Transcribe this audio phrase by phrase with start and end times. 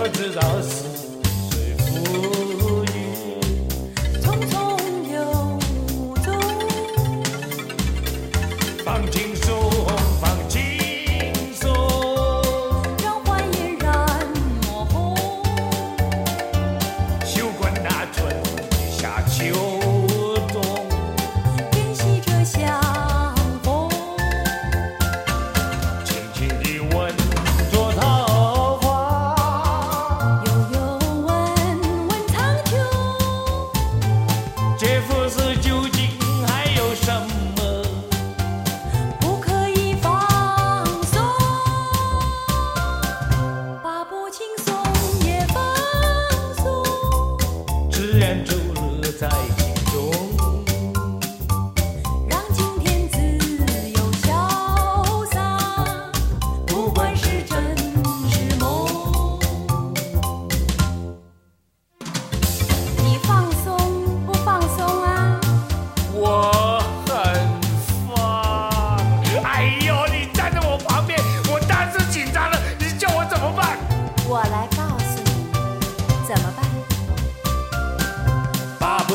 [0.00, 0.89] Lord is us.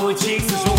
[0.08, 0.75] 我亲手